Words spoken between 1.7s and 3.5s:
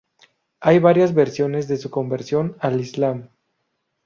su conversión al islam.